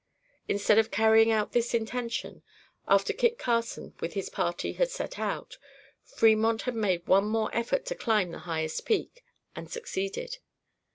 [0.47, 2.41] Instead of carrying out this intention,
[2.87, 5.59] after Kit Carson with his party had set out,
[6.03, 9.23] Fremont made one more effort to climb the highest peak
[9.55, 10.39] and succeeded.